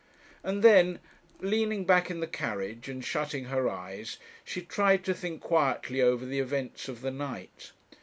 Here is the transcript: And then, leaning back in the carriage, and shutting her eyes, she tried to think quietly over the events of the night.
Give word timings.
And 0.43 0.63
then, 0.63 0.99
leaning 1.41 1.85
back 1.85 2.09
in 2.09 2.21
the 2.21 2.25
carriage, 2.25 2.89
and 2.89 3.05
shutting 3.05 3.43
her 3.45 3.69
eyes, 3.69 4.17
she 4.43 4.63
tried 4.63 5.03
to 5.03 5.13
think 5.13 5.41
quietly 5.43 6.01
over 6.01 6.25
the 6.25 6.39
events 6.39 6.87
of 6.89 7.01
the 7.01 7.11
night. 7.11 7.71